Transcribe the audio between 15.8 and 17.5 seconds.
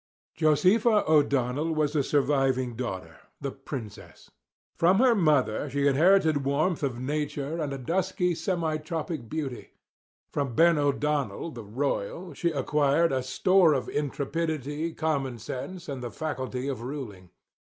and the faculty of ruling.